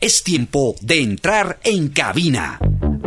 [0.00, 2.60] Es tiempo de entrar en cabina.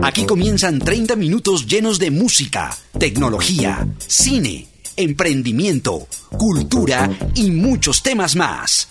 [0.03, 4.68] Aquí comienzan 30 minutos llenos de música, tecnología, cine,
[4.98, 6.06] emprendimiento,
[6.38, 8.90] cultura y muchos temas más.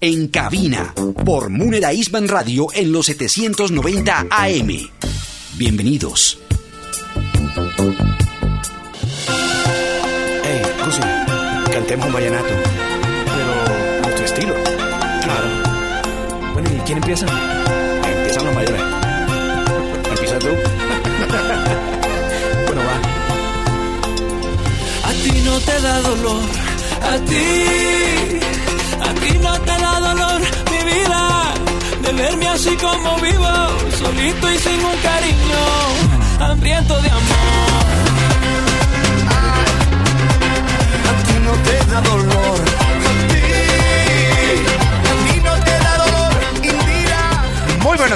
[0.00, 0.94] En cabina,
[1.24, 4.88] por Munera Isman Radio en los 790 AM.
[5.56, 6.38] Bienvenidos.
[10.44, 10.62] Hey,
[11.72, 12.79] cantemos un vallenato.
[16.90, 17.26] Quién empieza?
[18.04, 18.82] Empiezan los mayores.
[20.10, 20.48] ¿Empieza tú?
[22.66, 22.96] bueno, va.
[25.08, 26.42] A ti no te da dolor,
[27.12, 27.46] a ti,
[29.08, 30.40] a ti no te da dolor
[30.72, 31.22] mi vida,
[32.02, 33.52] de verme así como vivo,
[34.00, 35.62] solito y sin un cariño,
[36.40, 37.84] hambriento de amor.
[41.08, 42.89] A ti no te da dolor.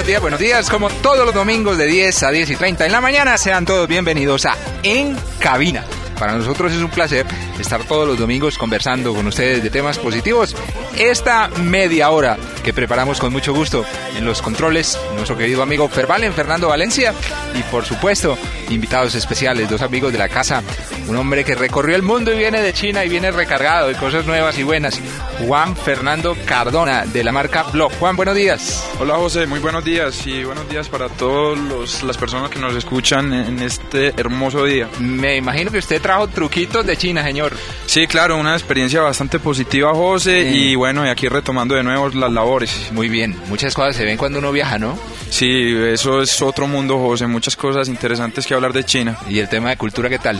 [0.05, 0.69] Buenos días, buenos días.
[0.69, 3.87] Como todos los domingos de 10 a 10 y 30 en la mañana, sean todos
[3.87, 5.83] bienvenidos a En Cabina.
[6.19, 7.25] Para nosotros es un placer
[7.59, 10.55] estar todos los domingos conversando con ustedes de temas positivos.
[10.97, 13.85] Esta media hora que preparamos con mucho gusto
[14.17, 17.13] en los controles, nuestro querido amigo Fervalen, Fernando Valencia,
[17.53, 18.37] y por supuesto,
[18.69, 20.63] invitados especiales, dos amigos de la casa,
[21.07, 24.25] un hombre que recorrió el mundo y viene de China y viene recargado de cosas
[24.25, 24.99] nuevas y buenas,
[25.45, 27.91] Juan Fernando Cardona, de la marca Blog.
[27.99, 28.89] Juan, buenos días.
[28.99, 33.33] Hola José, muy buenos días y buenos días para todas las personas que nos escuchan
[33.33, 34.89] en este hermoso día.
[34.99, 37.53] Me imagino que usted trajo truquitos de China, señor.
[37.87, 40.57] Sí, claro, una experiencia bastante positiva José Sí.
[40.71, 42.89] y bueno, y aquí retomando de nuevo las labores.
[42.91, 44.99] Muy bien, muchas cosas se ven cuando uno viaja, ¿no?
[45.31, 49.17] Sí, eso es otro mundo José, muchas cosas interesantes que hablar de China.
[49.27, 50.39] Y el tema de cultura, ¿qué tal?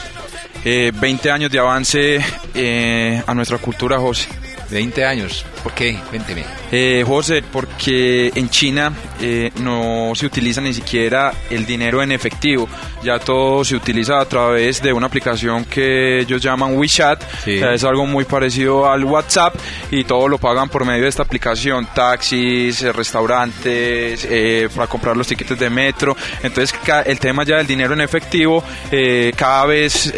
[0.63, 2.19] Eh, 20 años de avance
[2.53, 4.27] eh, a nuestra cultura José.
[4.69, 5.45] 20 años.
[5.63, 5.97] ¿Por qué?
[6.09, 6.43] Cuénteme.
[6.71, 12.67] Eh, José, porque en China eh, no se utiliza ni siquiera el dinero en efectivo,
[13.03, 17.59] ya todo se utiliza a través de una aplicación que ellos llaman WeChat, Sí.
[17.61, 19.55] es algo muy parecido al WhatsApp
[19.91, 25.15] y todo lo pagan por medio de esta aplicación, taxis, eh, restaurantes, eh, para comprar
[25.15, 30.11] los tickets de metro, entonces el tema ya del dinero en efectivo eh, cada vez...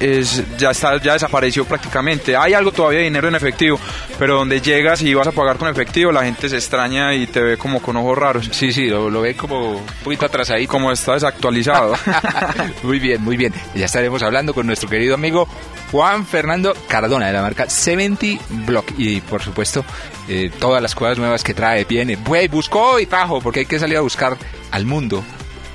[0.00, 2.36] es, ya está ya desapareció prácticamente.
[2.36, 3.78] Hay algo todavía de dinero en efectivo,
[4.18, 7.40] pero donde llegas y vas a pagar con efectivo, la gente se extraña y te
[7.40, 8.48] ve como con ojos raros.
[8.52, 10.70] Sí, sí, lo, lo ve como un poquito atrasadito.
[10.70, 11.94] Como está desactualizado.
[12.82, 13.52] muy bien, muy bien.
[13.74, 15.48] Ya estaremos hablando con nuestro querido amigo
[15.90, 18.92] Juan Fernando Cardona de la marca 70 Block.
[18.98, 19.84] Y por supuesto,
[20.28, 22.16] eh, todas las cosas nuevas que trae, viene.
[22.16, 24.36] Güey, buscó y trajo, porque hay que salir a buscar
[24.70, 25.24] al mundo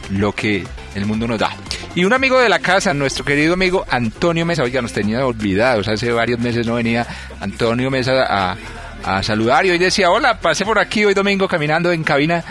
[0.10, 0.64] lo que
[0.96, 1.56] el mundo nos da.
[1.96, 5.88] Y un amigo de la casa, nuestro querido amigo Antonio Mesa, oiga, nos tenía olvidados,
[5.88, 7.06] hace varios meses no venía
[7.40, 8.56] Antonio Mesa
[9.04, 12.44] a, saludar y hoy decía, hola, pasé por aquí hoy domingo caminando en cabina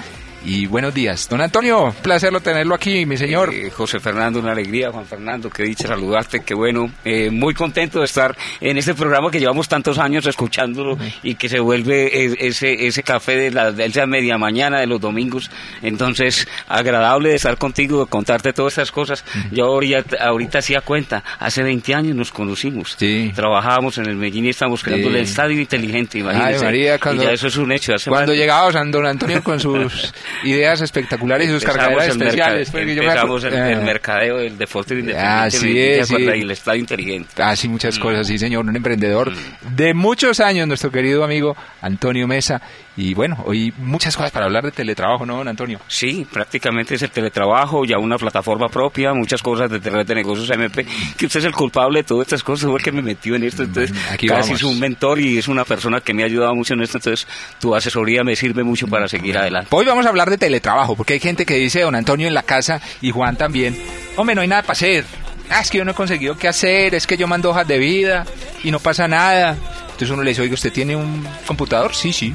[0.44, 1.28] y buenos días.
[1.28, 3.54] Don Antonio, placerlo tenerlo aquí, mi señor.
[3.54, 4.90] Eh, José Fernando, una alegría.
[4.90, 6.90] Juan Fernando, qué dicha saludarte, qué bueno.
[7.04, 11.48] Eh, muy contento de estar en este programa que llevamos tantos años escuchándolo y que
[11.48, 15.50] se vuelve ese, ese café de la, de esa media mañana de los domingos.
[15.80, 19.24] Entonces, agradable de estar contigo, de contarte todas estas cosas.
[19.52, 22.96] Yo ahorita, ahorita hacía cuenta, hace 20 años nos conocimos.
[22.98, 23.30] Sí.
[23.34, 25.14] Trabajábamos en el Medellín y estábamos creando Sí.
[25.16, 26.56] el estadio inteligente, imagínese.
[26.56, 27.94] Ay, María, cuando- y ya eso es un hecho.
[27.94, 30.12] Hace Cuando más- llegaba San Don Antonio con sus
[30.44, 32.70] ideas espectaculares y sus cargaderas el especiales.
[32.70, 33.82] porque yo me Empezamos el, acu- el Ah.
[33.82, 35.30] mercadeo del deporte independiente.
[35.30, 36.16] Así es, sí.
[36.18, 37.28] Y el estadio inteligente.
[37.42, 38.02] Ah, sí, muchas Mm.
[38.02, 39.32] cosas, sí, señor, un emprendedor
[39.76, 42.60] de muchos años, nuestro querido amigo Antonio Mesa.
[42.94, 45.80] Y bueno, hoy muchas cosas para hablar de teletrabajo, ¿no, don Antonio?
[45.88, 50.50] Sí, prácticamente es el teletrabajo, ya una plataforma propia, muchas cosas de red de negocios
[50.50, 50.84] MP,
[51.16, 53.44] que usted es el culpable de todas estas cosas, fue el que me metió en
[53.44, 54.60] esto, entonces Mm, aquí casi vamos.
[54.60, 57.26] es un mentor y es una persona que me ha ayudado mucho en esto, entonces
[57.58, 59.68] tu asesoría me sirve mucho para seguir adelante.
[59.70, 62.42] Hoy vamos a hablar de teletrabajo, porque hay gente que dice, don Antonio en la
[62.42, 63.74] casa y Juan también,
[64.16, 65.04] hombre, no hay nada para hacer.
[65.48, 67.78] Ah, es que yo no he conseguido qué hacer, es que yo mando hojas de
[67.78, 68.24] vida
[68.62, 69.56] y no pasa nada.
[69.84, 71.94] Entonces uno le dice, oiga, ¿usted tiene un computador?
[71.94, 72.34] Sí, sí.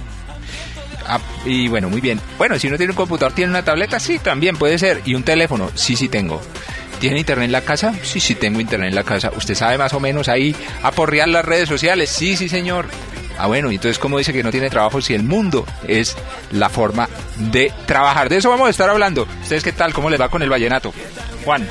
[1.07, 2.19] Ah, y bueno, muy bien.
[2.37, 3.99] Bueno, si no tiene un computador, ¿tiene una tableta?
[3.99, 5.01] Sí, también puede ser.
[5.05, 5.71] ¿Y un teléfono?
[5.73, 6.41] Sí, sí tengo.
[6.99, 7.93] ¿Tiene internet en la casa?
[8.03, 9.31] Sí, sí tengo internet en la casa.
[9.35, 12.09] ¿Usted sabe más o menos ahí aporrear las redes sociales?
[12.09, 12.87] Sí, sí, señor.
[13.37, 16.17] Ah, bueno, entonces, ¿cómo dice que no tiene trabajo si el mundo es
[16.51, 17.07] la forma
[17.37, 18.29] de trabajar?
[18.29, 19.27] De eso vamos a estar hablando.
[19.43, 19.93] ¿Ustedes qué tal?
[19.93, 20.91] ¿Cómo les va con el vallenato?
[21.45, 21.67] Juan.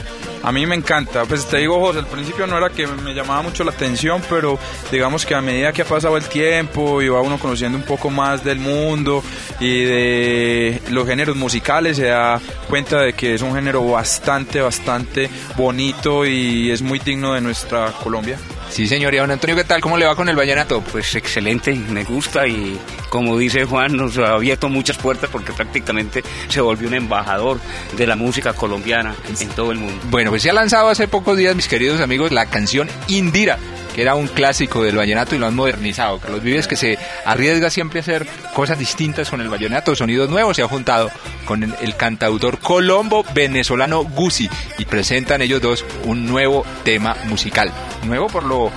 [0.47, 3.43] A mí me encanta, pues te digo José, al principio no era que me llamaba
[3.43, 4.61] mucho la atención, pero
[4.93, 8.11] digamos que a medida que ha pasado el tiempo y va uno conociendo un poco
[8.11, 9.25] más del mundo
[9.59, 15.29] y de los géneros musicales, se da cuenta de que es un género bastante, bastante
[15.57, 18.39] bonito y es muy digno de nuestra Colombia.
[18.76, 19.14] Sí, señor.
[19.14, 19.81] Y don Antonio, ¿qué tal?
[19.81, 20.82] ¿Cómo le va con el vallenato?
[20.82, 22.78] Pues excelente, me gusta y
[23.08, 27.58] como dice Juan, nos ha abierto muchas puertas porque prácticamente se volvió un embajador
[27.96, 29.99] de la música colombiana en todo el mundo.
[30.11, 33.58] Bueno, pues se ha lanzado hace pocos días, mis queridos amigos, la canción Indira,
[33.97, 36.19] que era un clásico del vallenato y lo han modernizado.
[36.19, 40.55] Carlos Vives, que se arriesga siempre a hacer cosas distintas con el vallenato, sonidos nuevos,
[40.55, 41.11] se ha juntado
[41.47, 47.73] con el, cantautor colombo venezolano Gusi y presentan ellos dos un nuevo tema musical.
[48.05, 48.71] Nuevo por lo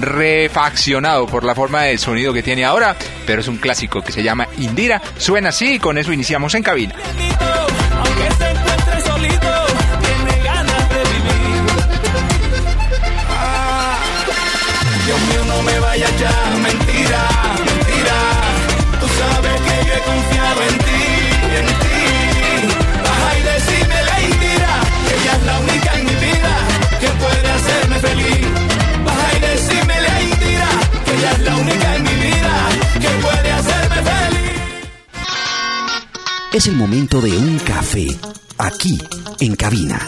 [0.00, 2.96] refaccionado por la forma de sonido que tiene ahora,
[3.26, 5.02] pero es un clásico que se llama Indira.
[5.18, 6.94] Suena así y con eso iniciamos en cabina.
[36.62, 38.06] Es el momento de un café,
[38.56, 38.96] aquí,
[39.40, 39.98] en cabina.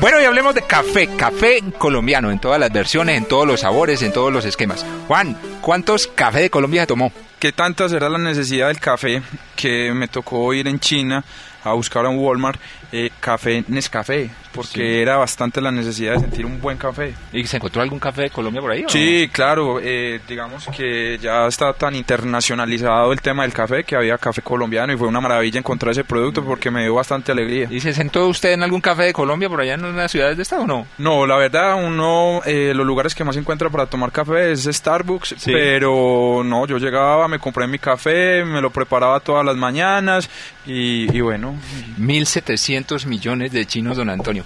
[0.00, 4.02] Bueno, y hablemos de café, café colombiano, en todas las versiones, en todos los sabores,
[4.02, 4.84] en todos los esquemas.
[5.06, 7.10] Juan, ¿cuántos café de Colombia se tomó?
[7.38, 9.22] ¿Qué tanta será la necesidad del café
[9.56, 11.24] que me tocó ir en China
[11.62, 12.60] a buscar a un Walmart
[12.92, 14.30] eh, café Nescafé?
[14.52, 17.12] Porque era bastante la necesidad de sentir un buen café.
[17.32, 18.84] ¿Y se encontró algún café de Colombia por ahí?
[18.84, 18.88] o?
[18.88, 24.16] Sí, claro, eh, digamos que ya está tan internacionalizado el tema del café que había
[24.16, 27.66] café colombiano y fue una maravilla encontrar ese producto porque me dio bastante alegría.
[27.68, 30.44] ¿Y se sentó usted en algún café de Colombia por allá en las ciudades de
[30.44, 30.86] estado o no?
[30.98, 35.34] No, la verdad, uno, eh, los lugares que más encuentra para tomar café es Starbucks,
[35.54, 40.28] pero no, yo llegaba, me compré mi café, me lo preparaba todas las mañanas
[40.66, 41.54] y, y bueno,
[41.98, 44.44] 1.700 millones de chinos, don Antonio.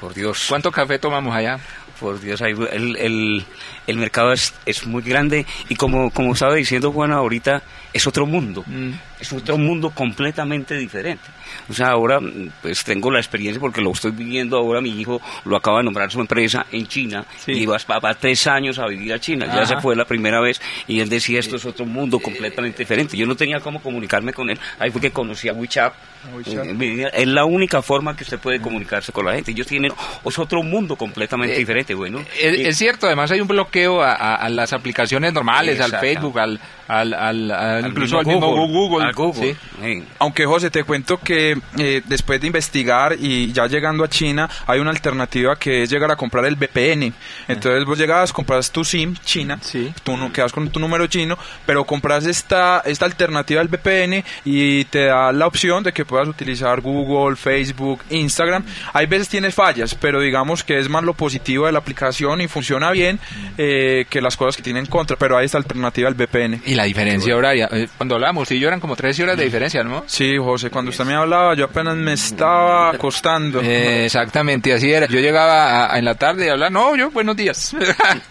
[0.00, 0.46] Por Dios.
[0.48, 1.58] ¿Cuánto café tomamos allá?
[2.00, 3.44] Por Dios, hay- el, el,
[3.86, 8.26] el mercado es, es muy grande y como, como estaba diciendo Juan ahorita, es otro
[8.26, 8.90] mundo, Mm.
[9.20, 11.24] es otro mundo completamente diferente.
[11.68, 12.18] O sea, ahora
[12.62, 16.10] pues tengo la experiencia porque lo estoy viviendo ahora, mi hijo lo acaba de nombrar
[16.10, 17.52] su empresa en China Sí.
[17.52, 20.40] y va, va- va tres años a vivir a China, ya se fue la primera
[20.40, 23.16] vez y él decía esto es otro mundo completamente diferente.
[23.16, 25.92] Yo no tenía cómo comunicarme con él, ahí fue que conocí a WeChat.
[26.34, 26.66] WeChat.
[26.80, 29.50] Eh, Es la única forma que usted puede comunicarse con la gente.
[29.50, 29.92] Ellos tienen
[30.24, 31.94] es otro mundo completamente Eh, diferente.
[31.94, 35.80] Bueno, Es, y- es cierto, además hay un bloqueo a, a- a las aplicaciones normales,
[35.80, 35.92] al.
[36.00, 39.06] Facebook, al, al, al- al- al incluso al mismo Google.
[39.06, 39.56] al Google.
[39.80, 40.04] Sí.
[40.18, 44.80] Aunque José, te cuento que eh, después de investigar y ya llegando a China, hay
[44.80, 47.12] una alternativa que es llegar a comprar el VPN.
[47.48, 49.92] Entonces vos llegabas, compras tu SIM china, Sí.
[50.02, 51.36] tú no quedas con tu número chino,
[51.66, 56.28] pero compras esta, esta alternativa del VPN y te da la opción de que puedas
[56.28, 58.64] utilizar Google, Facebook, Instagram.
[58.92, 62.48] Hay veces tienes fallas, pero digamos que es más lo positivo de la aplicación y
[62.48, 63.18] funciona bien
[63.58, 66.62] eh, que las cosas que tiene en contra, pero hay esta alternativa del VPN.
[66.66, 69.82] Y la diferencia horaria, eh, cuando hablábamos, y yo eran como 13 horas de diferencia,
[69.82, 70.04] ¿no?
[70.06, 73.60] Sí, José, cuando usted me hablaba, yo apenas me estaba acostando.
[73.62, 75.06] Eh, exactamente, así era.
[75.06, 77.74] Yo llegaba a- a- en la tarde y hablaba, no, yo, buenos días.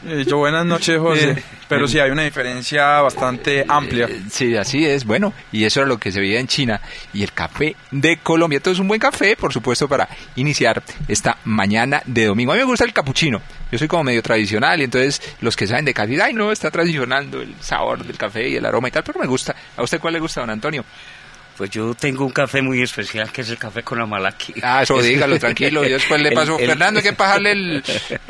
[0.08, 1.44] Eh, yo, buenas noches, José.
[1.68, 4.08] Pero sí, hay una diferencia bastante amplia.
[4.30, 5.06] Sí, así es.
[5.06, 6.82] Bueno, y eso era lo que se veía en China.
[7.14, 8.58] Y el café de Colombia.
[8.58, 12.52] Entonces, un buen café, por supuesto, para iniciar esta mañana de domingo.
[12.52, 13.42] A mí me gusta el capuchino.
[13.72, 16.70] Yo soy como medio tradicional y entonces los que saben de café, ay, no, está
[16.70, 19.56] tradicionando el sabor del café y el aroma y tal, pero me gusta.
[19.78, 20.84] ¿A usted cuál le gusta, don Antonio?
[21.62, 24.56] Pues yo tengo un café muy especial que es el café con la malaki.
[24.64, 25.84] Ah, eso dígalo, tranquilo.
[25.84, 27.84] Yo después le El- paso, el- Fernando, hay que pasarle el-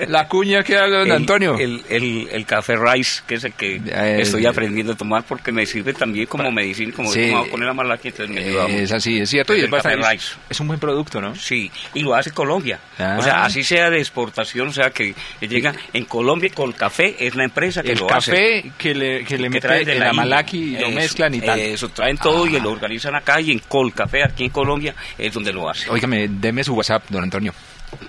[0.10, 1.56] la cuña que haga don El- Antonio.
[1.58, 3.80] El, el, el café rice, que es el que
[4.20, 7.22] estoy aprendiendo a tomar porque me sirve también como medicina, como Sí.
[7.34, 9.56] he con la malaki, entonces me ayuda es así, es cierto.
[9.56, 10.34] Y El es, bastante- rice.
[10.50, 11.34] es un buen producto, ¿no?
[11.34, 12.82] Sí, y lo hace Colombia.
[13.00, 13.16] Ah.
[13.18, 17.34] O sea, así sea de exportación, o sea, que llega en Colombia con café, es
[17.36, 18.32] la empresa que El lo hace.
[18.32, 20.22] café que le, que le que mete traen de en la, India.
[20.22, 21.58] malaki y lo mezclan y tal.
[21.62, 22.60] Eso, traen todo y Ah.
[22.62, 25.90] lo organizan acá y en Colcafé, aquí en Colombia, es donde lo hace.
[25.90, 27.54] Óigame, deme su WhatsApp, don Antonio.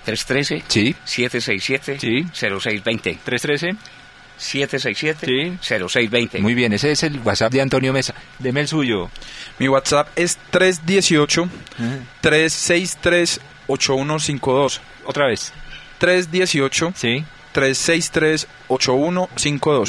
[0.05, 0.95] 313 Sí.
[1.05, 2.23] 767 Sí.
[2.33, 3.75] 0620 313.
[4.37, 5.57] 767 Sí.
[5.61, 8.13] 0620 Muy bien, ese es el WhatsApp de Antonio Mesa.
[8.39, 9.09] Deme el suyo.
[9.59, 10.37] Mi WhatsApp es
[13.67, 14.79] 318-363-8152.
[15.05, 15.53] Otra vez.
[15.99, 16.93] 318-363-8152.
[16.95, 17.23] Sí.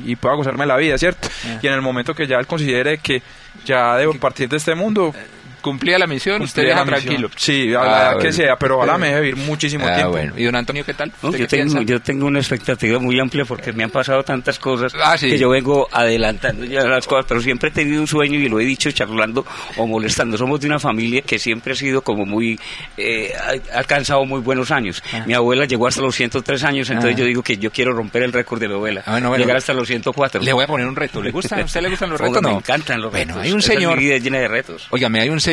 [0.07, 1.29] y- y pueda gozarme la vida, ¿cierto?
[1.47, 1.59] Ah.
[1.63, 3.23] Y en el momento que ya él considere que
[3.65, 5.15] ya debo partir de este mundo,
[5.63, 6.43] ¿Cumplía la misión?
[6.43, 7.05] ¿Usted cumplir deja misión.
[7.05, 7.31] tranquilo?
[7.37, 8.19] Sí, a Ah, la edad bueno.
[8.21, 10.11] que sea, pero ojalá me deje vivir muchísimo Ah, tiempo.
[10.13, 10.33] bueno.
[10.37, 11.13] ¿Y don Antonio qué tal?
[11.23, 14.23] No, ¿Usted yo, qué tengo, yo tengo una expectativa muy amplia porque me han pasado
[14.23, 15.31] tantas cosas Ah, sí.
[15.31, 18.61] que yo vengo adelantando ya las cosas, pero siempre he tenido un sueño y lo
[18.61, 20.37] he dicho charlando o molestando.
[20.37, 22.59] Somos de una familia que siempre ha sido como muy,
[22.97, 23.33] eh,
[23.73, 25.03] ha alcanzado muy buenos años.
[25.27, 27.19] Mi abuela llegó hasta los 103 años, entonces Ah.
[27.21, 29.43] yo digo que yo quiero romper el récord de mi abuela, Ah, bueno, bueno.
[29.45, 30.43] llegar hasta los 104.
[30.43, 31.23] Le voy a poner un reto.
[31.23, 31.57] ¿Le gusta?
[31.61, 32.43] ¿A usted le gustan los retos?
[32.43, 32.57] Me No.
[32.59, 33.43] encantan los Bueno, retos.
[33.45, 33.97] hay un Esa es señor...
[33.99, 34.87] mi vida llena de retos.
[34.91, 35.52] Óigame, hay un señor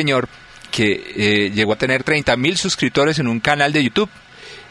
[0.70, 4.10] que eh, llegó a tener 30 mil suscriptores en un canal de YouTube.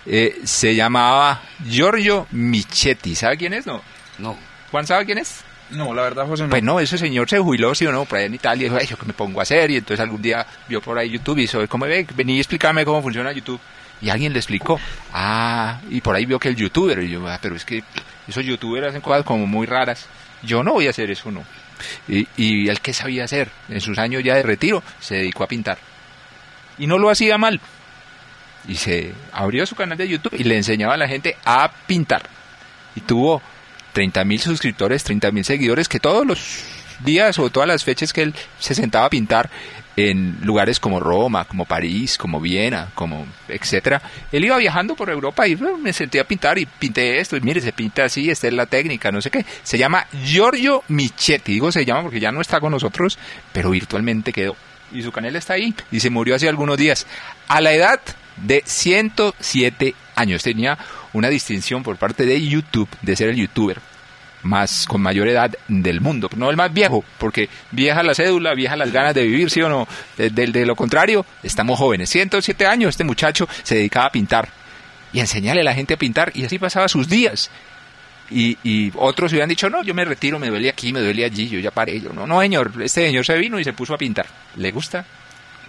[0.06, 3.16] Eh, se llamaba Giorgio Michetti.
[3.16, 3.66] ¿Sabe quién es?
[3.66, 3.82] No.
[4.18, 4.38] No.
[4.72, 5.42] Juan, ¿sabe quién es?
[5.72, 6.50] No, la verdad, José, no.
[6.50, 8.78] Pues no, ese señor se jubiló, sí o no, por ahí en Italia, y dijo,
[8.80, 9.70] ay, ¿yo qué me pongo a hacer?
[9.70, 12.08] Y entonces algún día vio por ahí YouTube y dijo, ¿cómo ve?
[12.16, 13.60] Vení a explicarme cómo funciona YouTube.
[14.02, 14.80] Y alguien le explicó,
[15.14, 17.84] ah, y por ahí vio que el youtuber, y yo, ah, pero es que
[18.28, 20.08] esos youtubers hacen cosas como muy raras.
[20.42, 21.44] Yo no voy a hacer eso, no.
[22.08, 25.48] Y, y él que sabía hacer, en sus años ya de retiro, se dedicó a
[25.48, 25.78] pintar.
[26.78, 27.60] Y no lo hacía mal.
[28.68, 32.24] Y se abrió su canal de YouTube y le enseñaba a la gente a pintar.
[32.96, 33.42] Y tuvo
[33.94, 36.64] 30 mil suscriptores, 30 mil seguidores que todos los
[37.04, 39.50] días o todas las fechas que él se sentaba a pintar
[40.00, 44.02] en lugares como Roma, como París, como Viena, como etcétera,
[44.32, 47.60] él iba viajando por Europa y me senté a pintar y pinté esto y mire,
[47.60, 49.46] se pinta así, esta es la técnica, no sé qué.
[49.64, 53.18] Se llama Giorgio Michetti, digo se llama porque ya no está con nosotros,
[53.52, 54.56] pero virtualmente quedó.
[54.92, 57.06] Y su canal está ahí y se murió hace algunos días.
[57.48, 58.00] A la edad
[58.38, 60.44] de 107 años.
[60.44, 60.78] Tenía
[61.14, 63.82] una distinción por parte de YouTube de ser el youtuber
[64.44, 68.76] más con mayor edad del mundo, no el más viejo, porque vieja la cédula, vieja
[68.76, 69.88] las ganas de vivir, sí o no.
[70.18, 72.10] De, de- lo contrario, estamos jóvenes.
[72.10, 74.50] 107 años, este muchacho se dedicaba a pintar
[75.12, 77.50] y enseñarle a la gente a pintar y así pasaba sus días.
[78.32, 81.50] Y, y otros hubieran dicho, no, yo me retiro, me duele aquí, me duele allí,
[81.50, 82.00] yo ya paré.
[82.00, 84.28] Yo, no, no, señor, este señor se vino y se puso a pintar.
[84.56, 85.04] ¿Le gusta?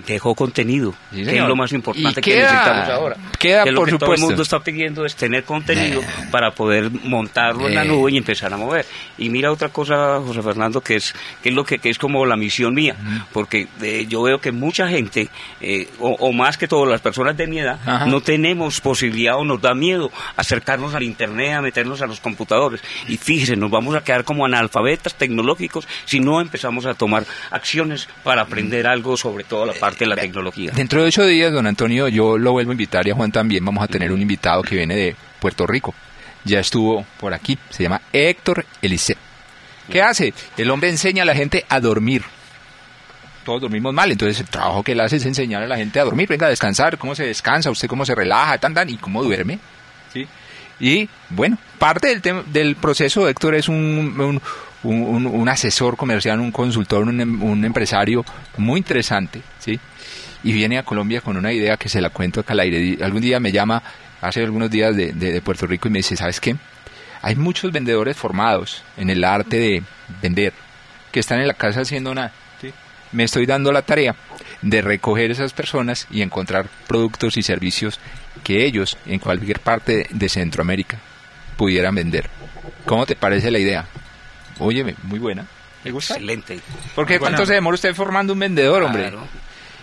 [0.07, 3.17] Dejó contenido, Sí, que es lo más importante que necesitamos ahora.
[3.39, 4.27] queda, que lo por que todo el supuesto.
[4.29, 7.89] mundo está pidiendo es tener contenido para poder montarlo en la Eh.
[7.89, 8.87] nube y empezar a mover.
[9.19, 12.25] Y mira otra cosa, José Fernando, que es que es lo que, que es como
[12.25, 12.97] la misión mía,
[13.33, 15.29] porque eh, yo veo que mucha gente,
[15.61, 18.07] eh, o, o más que todas las personas de mi edad, Ajá.
[18.07, 22.81] no tenemos posibilidad o nos da miedo acercarnos al internet, a meternos a los computadores.
[23.07, 28.09] Y fíjese, nos vamos a quedar como analfabetas tecnológicos si no empezamos a tomar acciones
[28.25, 30.71] para aprender algo sobre toda la parte de la tecnología.
[30.75, 33.65] Dentro de ocho días, don Antonio, yo lo vuelvo a invitar y a Juan también.
[33.65, 35.95] Vamos a tener un invitado que viene de Puerto Rico.
[36.45, 37.59] Ya estuvo por aquí.
[37.71, 39.17] Se llama Héctor Eliseo.
[39.91, 40.33] ¿Qué hace?
[40.57, 42.23] El hombre enseña a la gente a dormir.
[43.45, 46.05] Todos dormimos mal, entonces el trabajo que él hace es enseñar a la gente a
[46.05, 46.29] dormir.
[46.29, 49.59] Venga, a descansar, cómo se descansa, usted cómo se relaja, tan, tan, y cómo duerme.
[50.13, 50.29] ¿sí?
[50.79, 54.41] Y bueno, parte del, del proceso, Héctor es un, un,
[54.83, 58.25] un- asesor comercial, un consultor, un, em- un empresario
[58.57, 59.79] muy interesante, ¿sí?
[60.43, 62.99] Y viene a Colombia con una idea que se la cuento acá al aire.
[63.03, 63.83] Algún día me llama,
[64.23, 66.57] hace algunos días de, de- de Puerto Rico, y me dice, ¿sabes qué?
[67.23, 69.83] Hay muchos vendedores formados en el arte de
[70.23, 70.55] vender,
[71.13, 72.33] que están en la casa haciendo nada.
[72.63, 72.73] ¿sí?
[73.13, 74.15] Me estoy dando la tarea
[74.63, 78.01] de recoger esas personas y encontrar productos y servicios
[78.45, 80.99] que ellos en cualquier parte de Centroamérica
[81.59, 82.31] pudieran vender.
[82.87, 83.87] ¿Cómo te parece la idea?
[84.61, 85.47] Óyeme, muy buena.
[85.85, 86.15] ¿Me gusta?
[86.15, 86.61] Excelente.
[86.95, 89.09] Porque cuánto se demora usted formando un vendedor, hombre.
[89.09, 89.27] Claro.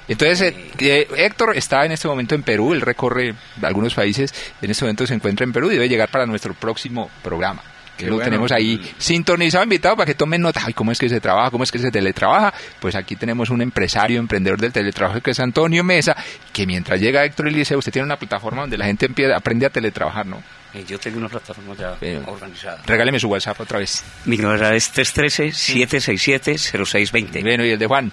[0.07, 4.71] Entonces, eh, eh, Héctor está en este momento en Perú, él recorre algunos países, en
[4.71, 7.61] este momento se encuentra en Perú y debe llegar para nuestro próximo programa.
[7.97, 8.25] Qué lo bueno.
[8.25, 10.61] tenemos ahí sintonizado, invitado para que tomen nota.
[10.63, 11.49] Ay, ¿cómo es que se trabaja?
[11.49, 12.53] ¿Cómo es que se teletrabaja?
[12.79, 16.15] Pues aquí tenemos un empresario, emprendedor del teletrabajo que es Antonio Mesa,
[16.53, 19.71] que mientras llega Héctor Eliseo, usted tiene una plataforma donde la gente empieza, aprende a
[19.71, 20.43] teletrabajar, ¿no?
[20.73, 22.81] Eh, yo tengo una plataforma ya Eh, organizada.
[22.85, 24.03] Regáleme su WhatsApp otra vez.
[24.25, 27.41] Mi número es 313-767-0620.
[27.41, 28.11] Bueno, y el de Juan.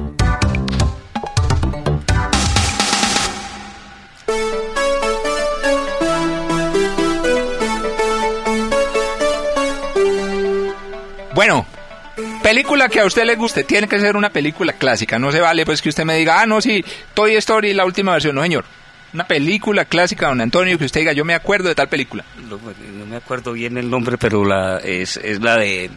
[11.47, 11.65] Bueno,
[12.43, 15.17] película que a usted le guste, tiene que ser una película clásica.
[15.17, 16.85] No se vale pues que usted me diga, ah, no, sí,
[17.15, 18.35] Toy Story, la última versión.
[18.35, 18.65] No, señor.
[19.15, 22.25] Una película clásica, don Antonio, que usted diga, yo me acuerdo de tal película.
[22.49, 25.89] No, no me acuerdo bien el nombre, pero la es, es la de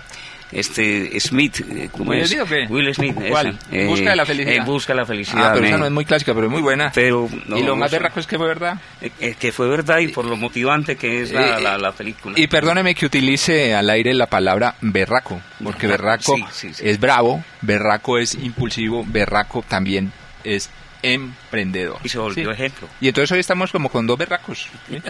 [0.52, 1.62] este Smith.
[1.70, 2.30] eh, ¿Cómo ¿Will es?
[2.30, 2.66] Smith o qué?
[2.70, 3.16] Will Smith.
[3.30, 3.58] ¿Cuál?
[3.72, 4.56] Eh, Busca la felicidad.
[4.56, 5.50] En busca de la felicidad.
[5.50, 5.80] Ah, pero esa men.
[5.82, 6.92] no es muy clásica, pero es muy buena.
[6.94, 8.80] Pero, no, y lo más berraco es que fue verdad.
[9.02, 11.92] Eh, eh, que fue verdad y por lo motivante que es la, Eh, la, la
[11.92, 12.40] película.
[12.40, 16.84] Y perdóneme que utilice al aire la palabra berraco, porque berraco Sí, sí, sí.
[16.88, 20.12] es bravo, berraco es impulsivo, berraco también
[20.44, 20.70] es
[21.02, 22.00] emprendedor.
[22.04, 22.88] Y se volvió ejemplo.
[23.02, 24.68] Y entonces hoy estamos como con dos berracos.
[24.90, 25.02] ¿sí?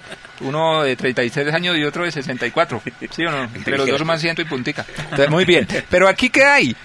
[0.41, 2.81] Uno de 36 años y otro de 64.
[3.12, 3.43] ¿Sí o no?
[3.55, 4.86] Entre los dos más ciento y puntica.
[4.98, 5.67] Entonces, muy bien.
[5.89, 6.75] Pero aquí, ¿qué hay?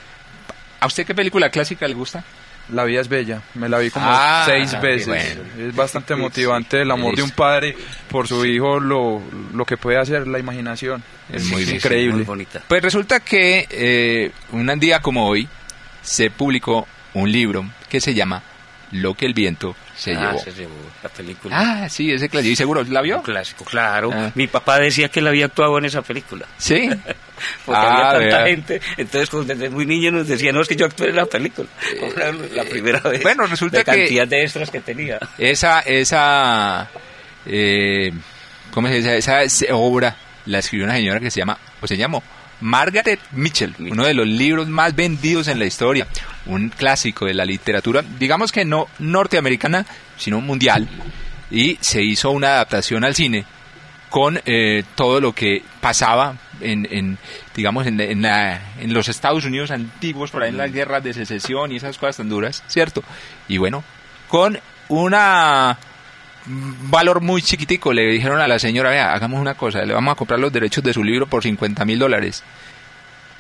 [0.80, 2.24] ¿A usted qué película clásica le gusta?
[2.70, 5.06] La vida es bella, me la vi como Ah, seis veces.
[5.06, 5.68] bueno.
[5.68, 7.76] Es bastante motivante el amor de un padre
[8.08, 11.02] por su hijo, lo, lo que puede hacer la imaginación.
[11.30, 11.76] Es muy bien.
[11.76, 12.14] increíble.
[12.16, 12.62] Muy bonita.
[12.66, 15.46] Pues resulta que eh, un día como hoy
[16.00, 18.42] se publicó un libro que se llama
[18.94, 20.38] Lo que el viento se Ah, llevó.
[20.38, 21.56] se llevó la película.
[21.84, 22.52] Ah, sí, ese clásico.
[22.52, 23.16] ¿Y seguro la vio?
[23.16, 24.10] Un clásico, claro.
[24.12, 24.30] Ah.
[24.34, 26.46] Mi papá decía que él había actuado en esa película.
[26.58, 26.88] Sí.
[27.66, 28.46] Porque Ah, había tanta vea.
[28.46, 28.80] gente.
[28.96, 31.68] Entonces, pues, desde muy niño nos decía, no, es que yo actué en la película.
[32.16, 33.20] La, la primera vez.
[33.20, 35.18] Eh, bueno, resulta de que- cantidad de extras que tenía.
[35.38, 36.88] Esa, esa,
[37.46, 38.12] eh,
[38.70, 39.16] ¿cómo se dice?
[39.16, 42.22] Esa es- obra la escribió una señora que se llama, o se llamó
[42.60, 46.06] Margaret Mitchell, uno de los libros más vendidos en la historia,
[46.46, 49.84] un clásico de la literatura, digamos que no norteamericana,
[50.16, 50.88] sino mundial,
[51.50, 53.44] y se hizo una adaptación al cine
[54.10, 57.18] con eh, todo lo que pasaba en, en,
[57.56, 61.12] digamos en, en la- en los Estados Unidos antiguos por ahí en las guerras de
[61.12, 63.02] secesión y esas cosas tan duras cierto
[63.48, 63.82] y bueno
[64.28, 65.93] con una un
[66.46, 70.16] valor muy chiquitico le dijeron a la señora vea hagamos una cosa le vamos a
[70.16, 72.44] comprar los derechos de su libro por 50 mil dólares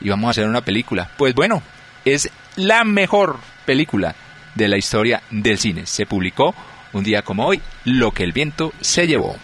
[0.00, 1.62] y vamos a hacer una película pues bueno
[2.04, 4.14] es la mejor película
[4.54, 5.86] de la historia del cine.
[5.86, 6.54] Se publicó
[6.92, 9.36] un día como hoy lo que el viento se llevó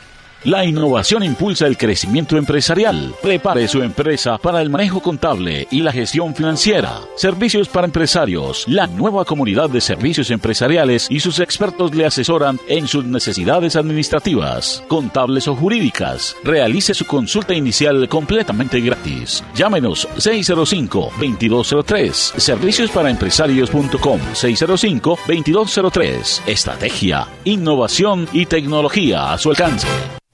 [0.44, 3.14] La innovación impulsa el crecimiento empresarial.
[3.20, 7.00] Prepare su empresa para el manejo contable y la gestión financiera.
[7.14, 8.64] Servicios para empresarios.
[8.66, 14.82] La nueva comunidad de servicios empresariales y sus expertos le asesoran en sus necesidades administrativas,
[14.88, 16.34] contables o jurídicas.
[16.42, 19.44] Realice su consulta inicial completamente gratis.
[19.54, 22.38] Llámenos 605-2203.
[22.38, 26.40] Servicios para empresarios.com 605-2203.
[26.46, 29.86] Estrategia, innovación y tecnología a su alcance.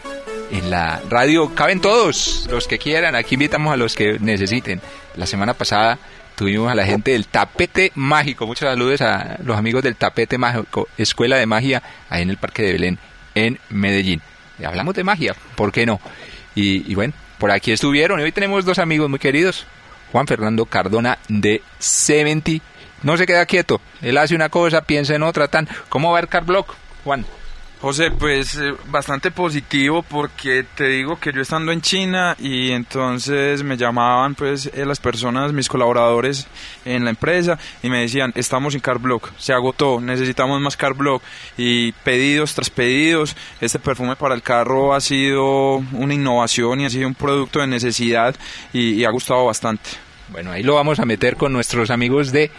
[0.50, 4.82] en la radio caben todos los que quieran, aquí invitamos a los que necesiten.
[5.16, 5.98] La semana pasada
[6.36, 10.88] tuvimos a la gente del Tapete Mágico, muchos saludos a los amigos del Tapete Mágico,
[10.98, 12.98] Escuela de Magia, ahí en el Parque de Belén,
[13.34, 14.20] en Medellín.
[14.58, 16.00] Y hablamos de magia, ¿por qué no?
[16.54, 19.66] Y, bueno, por aquí estuvieron y hoy tenemos dos amigos muy queridos,
[20.12, 22.62] Juan Fernando Cardona de 70
[23.02, 23.80] no se queda quieto.
[24.02, 25.68] Él hace una cosa, piensa en otra, tan.
[25.88, 27.24] ¿Cómo va el Carblock, Juan?
[27.80, 33.62] José, pues eh, bastante positivo porque te digo que yo estando en China y entonces
[33.62, 36.46] me llamaban pues eh, las personas, mis colaboradores
[36.84, 41.22] en la empresa y me decían, estamos sin Carblock, se agotó, necesitamos más Carblock
[41.56, 46.90] y pedidos tras pedidos, este perfume para el carro ha sido una innovación y ha
[46.90, 48.36] sido un producto de necesidad
[48.74, 49.88] y, y ha gustado bastante.
[50.28, 52.50] Bueno, ahí lo vamos a meter con nuestros amigos de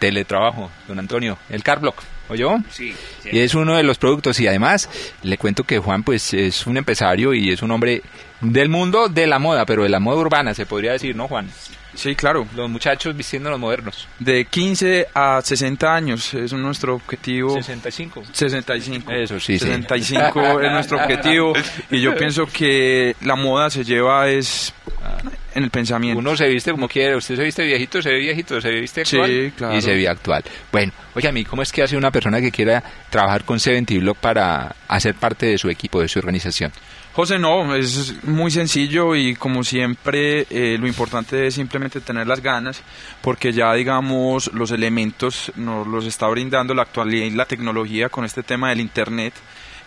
[0.00, 2.02] teletrabajo, don Antonio, el Carblock.
[2.28, 2.58] ¿Oyó?
[2.70, 3.30] Sí, sí.
[3.32, 4.88] Y es uno de los productos y además
[5.22, 8.02] le cuento que Juan pues es un empresario y es un hombre
[8.40, 11.48] del mundo de la moda, pero de la moda urbana se podría decir, ¿no, Juan?
[11.94, 12.46] Sí, claro.
[12.54, 14.06] Los muchachos vistiendo los modernos.
[14.18, 17.54] De 15 a 60 años es nuestro objetivo.
[17.54, 18.22] 65.
[18.32, 19.12] 65.
[19.12, 19.66] Eso sí, sí.
[19.66, 21.52] 65 es nuestro objetivo
[21.90, 24.72] y yo pienso que la moda se lleva es
[25.54, 26.18] en el pensamiento.
[26.18, 29.30] Uno se viste como quiere, usted se viste viejito, se ve viejito, se viste actual
[29.30, 29.76] Sí, claro.
[29.76, 30.44] y se ve actual.
[30.70, 33.94] Bueno, oye a mí, ¿cómo es que hace una persona que quiera trabajar con 70
[34.00, 36.72] Block para hacer parte de su equipo, de su organización?
[37.12, 42.40] José, no, es muy sencillo y como siempre eh, lo importante es simplemente tener las
[42.40, 42.80] ganas
[43.20, 48.24] porque ya digamos los elementos nos los está brindando la actualidad y la tecnología con
[48.24, 49.34] este tema del Internet.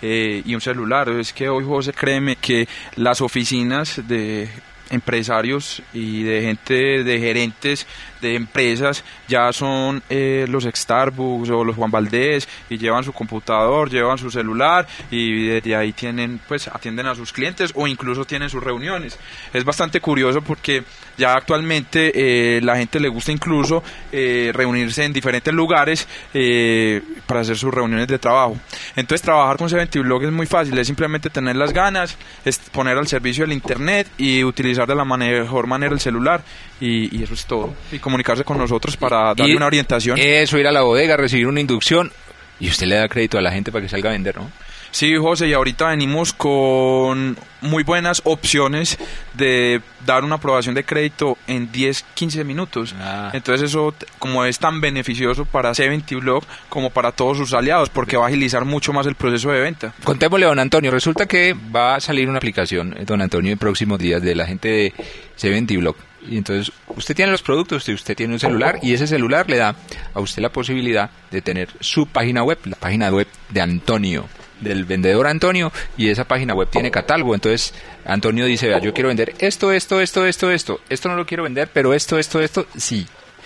[0.05, 1.07] eh, y un celular.
[1.11, 4.49] Es que hoy, José, créeme que las oficinas de
[4.89, 7.87] empresarios y de gente, de gerentes
[8.23, 13.89] de empresas, ya son eh, los Starbucks o los Juan Valdés y llevan su computador,
[13.89, 18.49] llevan su celular y desde ahí tienen, pues atienden a sus clientes o incluso tienen
[18.49, 19.19] sus reuniones.
[19.53, 20.83] Es bastante curioso porque
[21.17, 27.41] ya actualmente eh, la gente le gusta incluso eh, reunirse en diferentes lugares eh, para
[27.41, 28.57] hacer sus reuniones de trabajo.
[28.95, 32.97] Entonces trabajar con 70 Blog es muy fácil, es simplemente tener las ganas, es poner
[32.97, 36.43] al servicio del internet y utilizar de la mejor manera el celular
[36.79, 37.73] y, eso es todo.
[38.13, 40.19] Comunicarse con nosotros para darle Y una orientación.
[40.19, 42.11] Eso, ir a la bodega, recibir una inducción
[42.59, 44.51] y usted le da crédito a la gente para que salga a vender, ¿no?
[44.93, 48.99] Sí, José, y ahorita venimos con muy buenas opciones
[49.33, 52.93] de dar una aprobación de crédito en 10, 15 minutos.
[52.99, 53.31] Ah.
[53.33, 58.17] Entonces eso, como es tan beneficioso para 70 Blog como para todos sus aliados, porque
[58.17, 59.95] va a agilizar mucho más el proceso de venta.
[60.03, 63.97] Contémosle don Antonio, resulta que va a salir una aplicación, eh, don Antonio, en próximos
[63.97, 64.93] días de la gente de
[65.37, 65.95] 70 Blog.
[66.29, 69.57] Y entonces usted tiene los productos, y usted tiene un celular y ese celular le
[69.57, 69.75] da
[70.13, 74.29] a usted la posibilidad de tener su página web, la página web de Antonio,
[74.63, 77.35] del vendedor Antonio, y esa página web tiene catálogo.
[77.35, 77.73] Entonces
[78.05, 81.69] Antonio dice, yo quiero vender esto, esto, esto, esto, esto, esto no lo quiero vender,
[81.71, 83.05] pero esto, esto, esto, sí.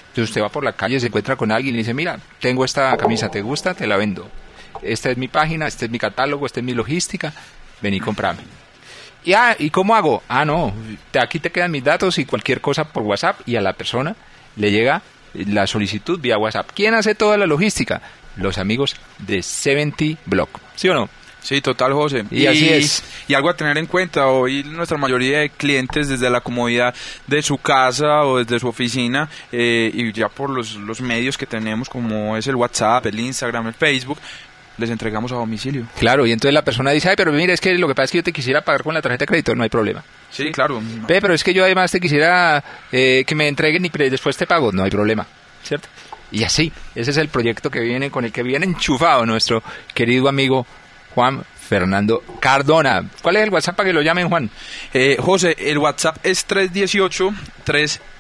[0.10, 2.96] Entonces usted va por la calle, se encuentra con alguien y dice, mira, tengo esta
[2.98, 3.74] camisa, ¿te gusta?
[3.74, 4.30] Te la vendo.
[4.82, 7.34] Esta es mi página, este es mi catálogo, esta es mi logística,
[7.82, 8.40] vení, comprame.
[9.24, 10.24] Y, ah, ¿y cómo hago?
[10.28, 10.74] Ah, no,
[11.20, 14.16] aquí te quedan mis datos y cualquier cosa por WhatsApp y a la persona
[14.56, 15.02] le llega
[15.34, 16.70] la solicitud vía WhatsApp.
[16.74, 18.02] ¿Quién hace toda la logística?
[18.38, 20.50] Los amigos de 70 Block.
[20.76, 21.10] ¿Sí o no?
[21.48, 22.26] Sí, total, José.
[22.30, 23.04] Y así es.
[23.28, 26.94] Y algo a tener en cuenta, hoy nuestra mayoría de clientes desde la comodidad
[27.26, 31.46] de su casa o desde su oficina eh, y ya por los, los medios que
[31.46, 34.18] tenemos como es el WhatsApp, el Instagram, el Facebook,
[34.78, 35.86] les entregamos a domicilio.
[35.98, 38.12] Claro, y entonces la persona dice, ay, pero mira, es que lo que pasa es
[38.12, 40.04] que yo te quisiera pagar con la tarjeta de crédito, no hay problema.
[40.30, 40.82] Sí, claro.
[41.08, 44.46] Ve, pero es que yo además te quisiera eh, que me entreguen y después te
[44.46, 45.26] pago, no hay problema,
[45.64, 45.88] ¿cierto?
[46.32, 49.64] Y así, ese es el proyecto que viene, con el que viene enchufado nuestro
[49.94, 50.66] querido amigo
[51.16, 53.04] Juan Fernando Cardona.
[53.22, 54.50] ¿Cuál es el WhatsApp para que lo llamen, Juan?
[54.94, 57.32] Eh, José, el WhatsApp es 318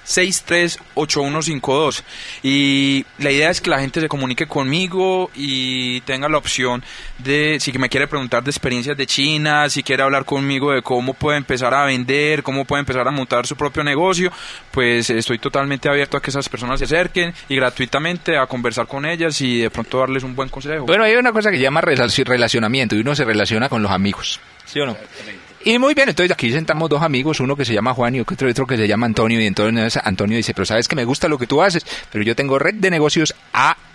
[0.07, 2.03] 638152
[2.41, 6.83] y la idea es que la gente se comunique conmigo y tenga la opción
[7.17, 11.13] de si me quiere preguntar de experiencias de China, si quiere hablar conmigo de cómo
[11.13, 14.31] puede empezar a vender, cómo puede empezar a montar su propio negocio,
[14.71, 19.05] pues estoy totalmente abierto a que esas personas se acerquen y gratuitamente a conversar con
[19.05, 20.85] ellas y de pronto darles un buen consejo.
[20.85, 24.39] Bueno, hay una cosa que se llama relacionamiento y uno se relaciona con los amigos,
[24.65, 24.97] ¿sí o no?
[25.65, 28.49] Y muy bien, entonces aquí sentamos dos amigos, uno que se llama Juan y otro,
[28.49, 29.41] otro que se llama Antonio.
[29.41, 32.35] Y entonces Antonio dice, pero sabes que me gusta lo que tú haces, pero yo
[32.35, 33.35] tengo red de negocios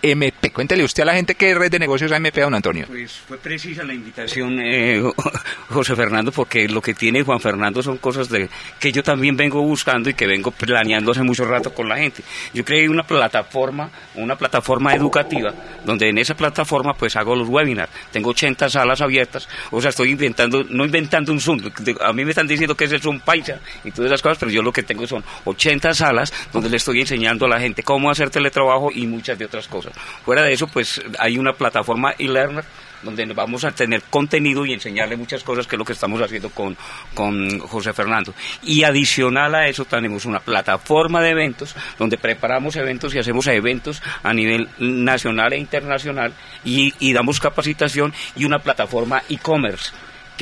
[0.03, 0.53] AMP.
[0.53, 2.87] Cuéntele usted a la gente qué red de negocios AMP, don Antonio.
[2.89, 5.03] Pues fue precisa la invitación, eh,
[5.69, 9.63] José Fernando, porque lo que tiene Juan Fernando son cosas de que yo también vengo
[9.63, 12.23] buscando y que vengo planeando hace mucho rato con la gente.
[12.53, 17.91] Yo creé una plataforma, una plataforma educativa, donde en esa plataforma pues hago los webinars.
[18.11, 21.61] Tengo 80 salas abiertas, o sea, estoy inventando, no inventando un Zoom,
[22.01, 24.63] a mí me están diciendo que es un paisa y todas esas cosas, pero yo
[24.63, 28.31] lo que tengo son 80 salas donde le estoy enseñando a la gente cómo hacer
[28.31, 29.92] teletrabajo y muchas de otras cosas.
[30.25, 32.65] Fuera de eso, pues hay una plataforma e-learner
[33.03, 36.51] donde vamos a tener contenido y enseñarle muchas cosas, que es lo que estamos haciendo
[36.51, 36.77] con,
[37.15, 38.33] con José Fernando.
[38.63, 44.03] Y adicional a eso tenemos una plataforma de eventos, donde preparamos eventos y hacemos eventos
[44.23, 46.33] a nivel nacional e internacional
[46.65, 49.93] y, y damos capacitación y una plataforma e-commerce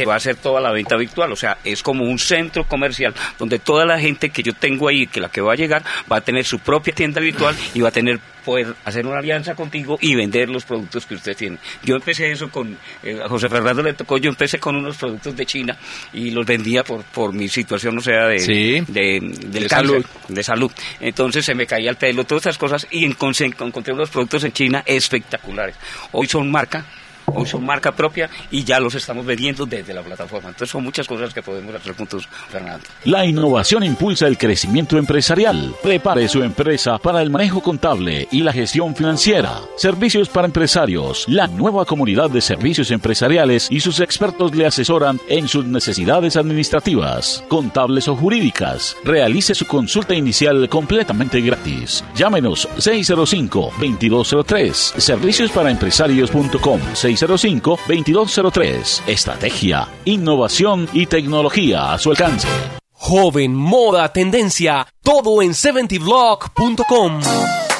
[0.00, 3.12] que va a ser toda la venta virtual, o sea, es como un centro comercial
[3.38, 6.16] donde toda la gente que yo tengo ahí, que la que va a llegar, va
[6.16, 9.98] a tener su propia tienda virtual y va a tener poder hacer una alianza contigo
[10.00, 11.58] y vender los productos que usted tiene.
[11.82, 15.36] Yo empecé eso con, eh, a José Fernando le tocó, yo empecé con unos productos
[15.36, 15.76] de China
[16.14, 20.02] y los vendía por, por mi situación, o sea, de, de, salud.
[20.28, 20.72] de salud.
[20.98, 24.82] Entonces se me caía el pelo, todas esas cosas y encontré unos productos en China
[24.86, 25.76] espectaculares.
[26.12, 26.86] Hoy son marca
[27.34, 30.48] hoy son marca propia y ya los estamos vendiendo desde la plataforma.
[30.50, 32.84] Entonces son muchas cosas que podemos hacer juntos, Fernando.
[33.04, 35.74] La innovación impulsa el crecimiento empresarial.
[35.82, 39.60] Prepare su empresa para el manejo contable y la gestión financiera.
[39.76, 41.24] Servicios para empresarios.
[41.28, 47.44] La nueva comunidad de servicios empresariales y sus expertos le asesoran en sus necesidades administrativas,
[47.48, 48.96] contables o jurídicas.
[49.04, 52.04] Realice su consulta inicial completamente gratis.
[52.14, 54.72] Llámenos 605-2203.
[54.98, 56.80] Servicios para empresarios.com
[57.26, 59.02] 605-2203.
[59.06, 62.48] Estrategia, innovación y tecnología a su alcance.
[62.92, 67.20] Joven, moda, tendencia, todo en 70blog.com.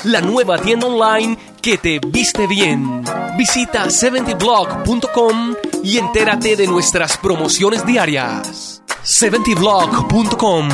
[0.04, 3.04] La nueva tienda online que te viste bien.
[3.36, 8.82] Visita 70blog.com y entérate de nuestras promociones diarias.
[9.04, 10.68] 70blog.com.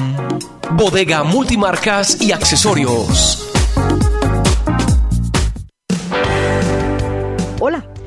[0.76, 3.45] Bodega multimarcas y accesorios.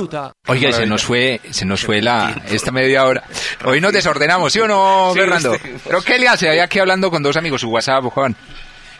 [0.48, 3.22] Oye, se nos fue, se nos fue la esta media hora.
[3.64, 5.56] Hoy nos desordenamos, ¿sí o no, Fernando?
[5.84, 6.48] ¿Pero qué le hace?
[6.48, 8.34] Hay aquí hablando con dos amigos, su WhatsApp, Juan.